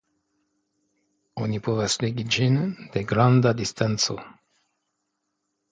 Oni 1.47 1.59
povas 1.69 1.97
legi 2.05 2.25
ĝin 2.37 2.59
de 2.97 3.05
granda 3.13 3.55
distanco. 3.61 4.21